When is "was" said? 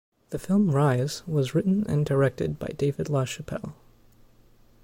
1.27-1.53